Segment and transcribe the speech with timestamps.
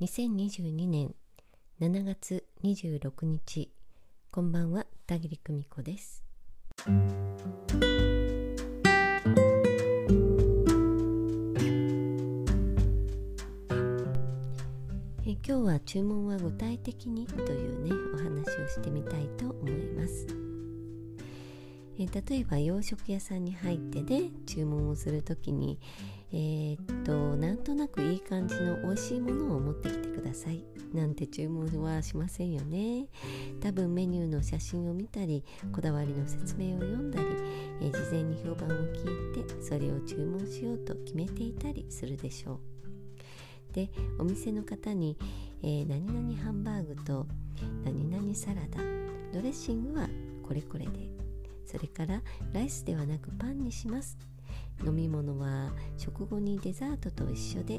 [0.00, 1.14] 2022年
[1.78, 3.70] 7月26日。
[4.30, 6.24] こんばんは田切久美子です。
[6.86, 6.96] 今
[15.42, 20.26] 日は注文は具体的にというねお話をしてみたいと思います。
[21.98, 22.08] 例
[22.38, 25.78] えば洋食屋さんに入ってね注文をするときに
[26.32, 30.64] えー、っとなんとなくいい感じの美味しいものを持ってきてください。
[30.94, 33.06] なんて注文はしませんよね。
[33.60, 37.26] 多分メニューの写真を見たりこだわりの説明を読んだり、
[37.80, 42.60] えー、事前に評判を聞いてそれを注文しようと決めていたりするでしょう。
[43.72, 45.16] でお店の方に、
[45.62, 47.26] えー、何々ハンバーグと
[47.84, 48.78] 何々サラダ
[49.32, 50.08] ドレッシングは
[50.46, 51.10] これこれで。
[51.70, 52.20] それから
[52.52, 54.18] ライスではなくパンにします。
[54.84, 57.78] 飲み物は食後にデザートと一緒で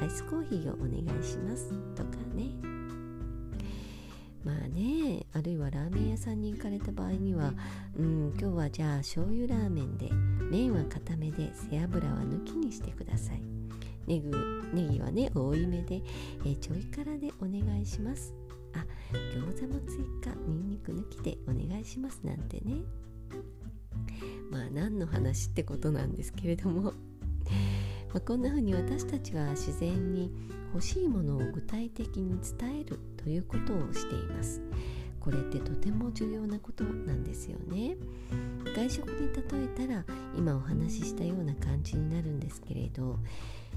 [0.00, 1.70] アイスコーヒーをお願いします。
[1.94, 2.46] とかね。
[4.44, 7.52] まあねあるいはラーメン屋さんに行かれた場合には
[7.96, 10.10] うん今日はじゃあ醤油ラーメンで
[10.50, 13.42] 麺は固めで背脂は抜きにしてください。
[14.06, 14.30] ネギ
[14.72, 16.02] ネギはね多いめで、
[16.44, 18.34] え、ちょい辛でお願いします。
[18.74, 22.82] あ餃子も追加にんにく抜きでお願いしますなんてね。
[24.72, 26.92] 何の話ってことなんですけれども。
[28.12, 30.30] ま、こんな風に私たちは自然に
[30.74, 34.60] 欲しいものを具体的に伝えるということをしています。
[35.18, 37.96] これってとても重要なことなんですよね。
[38.74, 40.04] 外食に例えたら
[40.36, 43.18] 今お話ししたような感じになるんですけれど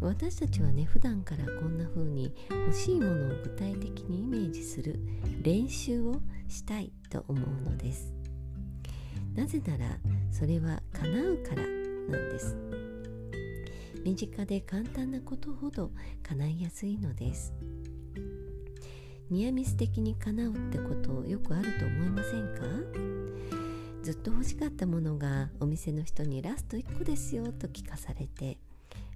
[0.00, 4.98] 私たちはね普段からこんな風に欲しいものを具体的にイメージする
[5.42, 8.25] 練習をしたいと思うのです。
[9.36, 9.98] なぜなら
[10.30, 12.56] それは叶うからなんです。
[14.02, 15.90] 身近で簡単なことほど
[16.22, 17.52] 叶いやすいのです。
[19.28, 22.62] ニアミス的に叶うってことよくあると思いませんか？
[24.02, 28.58] ずっと欲しかったものがお店の人にラスト1個ですよと聞かされて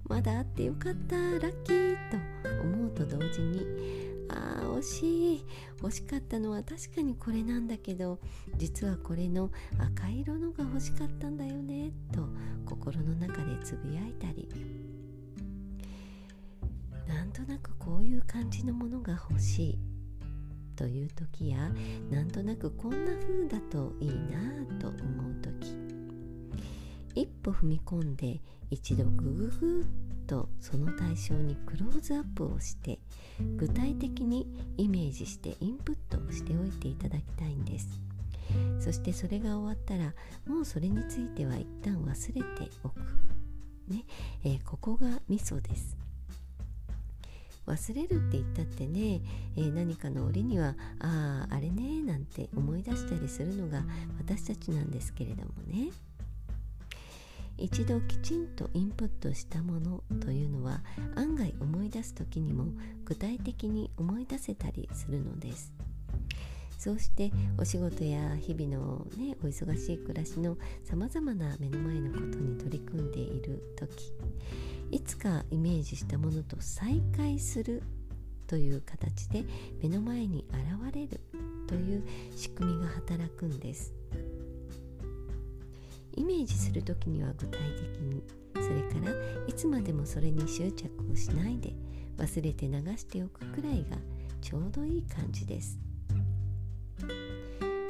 [0.03, 2.17] まだあってよかったラッキーと
[2.61, 5.45] 思うと同時にあー惜しい。
[5.81, 8.19] 欲しかったのは確かにこれなんだけど
[8.57, 9.49] 実はこれの
[9.79, 12.29] 赤色のが欲しかったんだよねと
[12.65, 14.47] 心の中でつぶやいたり。
[17.07, 19.79] なんとなくこういう感じのものが欲しい
[20.75, 21.69] という時や
[22.09, 25.90] なんとなくこんな風だといいなと思う時。
[27.15, 29.85] 一歩踏み込んで一度グググ
[30.25, 32.99] ッとその対象にクローズアップをして
[33.57, 37.87] 具体的にイメージしてインプットしておいていただきたいんです。
[38.79, 40.13] そしてそれが終わったら
[40.45, 42.99] もうそれについては一旦忘れておく。
[43.87, 44.05] ね、
[44.43, 45.97] えー、ここがミソです。
[47.67, 49.21] 忘れるって言ったってね、
[49.55, 53.83] えー、何かの折にはあああれねなんて思い出したりするのが
[54.17, 55.91] 私たちなんですけれどもね。
[57.61, 60.81] 一度きちんとインプットしたものというのは
[61.15, 62.65] 案外思い出す時にも
[63.05, 65.71] 具体的に思い出せたりするのです。
[66.79, 74.11] そうしてお仕事や日々のねお忙しい暮らしのさまざまな目の前のことに取り組んでいる時
[74.89, 77.83] いつかイメージしたものと再会する
[78.47, 79.45] という形で
[79.79, 81.21] 目の前に現れる
[81.67, 82.03] という
[82.35, 83.93] 仕組みが働くんです。
[86.15, 88.23] イメージする時には具体的に
[88.55, 91.73] それからいつまでもそれに執着をしないで
[92.17, 93.97] 忘れて流しておくくらいが
[94.41, 95.79] ちょうどいい感じです。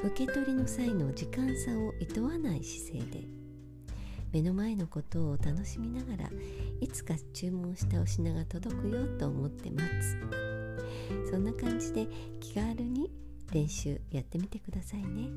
[0.03, 3.27] 受け取りの際の時間差をいとわない姿勢で
[4.31, 6.29] 目の前のことを楽しみながら
[6.79, 10.17] いつか注文したお品が届くよと思って待つ。
[11.29, 12.07] そんな感じで
[12.39, 13.11] 気軽に
[13.51, 15.29] 練習やってみてくださいね。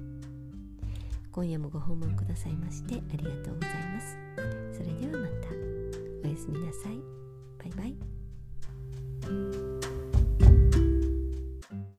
[1.34, 4.16] 今夜もご訪問くださいましてありがとうございます。
[4.72, 5.48] それではまた。
[6.28, 7.03] おやすみなさい。